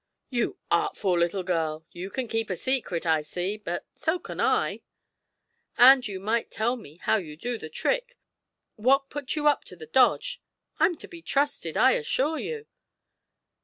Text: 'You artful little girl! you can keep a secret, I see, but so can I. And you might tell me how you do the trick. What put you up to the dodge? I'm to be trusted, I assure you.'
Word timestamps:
'You 0.31 0.57
artful 0.71 1.15
little 1.19 1.43
girl! 1.43 1.85
you 1.91 2.09
can 2.09 2.27
keep 2.27 2.49
a 2.49 2.55
secret, 2.55 3.05
I 3.05 3.21
see, 3.21 3.57
but 3.57 3.85
so 3.93 4.17
can 4.17 4.39
I. 4.41 4.81
And 5.77 6.07
you 6.07 6.19
might 6.19 6.49
tell 6.49 6.75
me 6.75 6.95
how 6.97 7.17
you 7.17 7.37
do 7.37 7.59
the 7.59 7.69
trick. 7.69 8.17
What 8.77 9.11
put 9.11 9.35
you 9.35 9.47
up 9.47 9.63
to 9.65 9.75
the 9.75 9.85
dodge? 9.85 10.41
I'm 10.79 10.97
to 10.97 11.07
be 11.07 11.21
trusted, 11.21 11.77
I 11.77 11.91
assure 11.91 12.39
you.' 12.39 12.65